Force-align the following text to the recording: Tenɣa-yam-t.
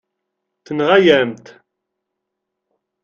Tenɣa-yam-t. 0.65 1.45